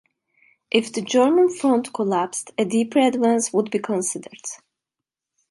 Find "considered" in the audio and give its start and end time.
3.77-4.33